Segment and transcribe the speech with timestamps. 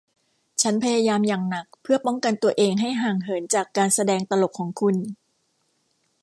[0.61, 4.95] ฉันพยายามอย่างหนักเพื่อป้องกันตัวเองให้ห่างเหินจากการแสดงตลกของคุณ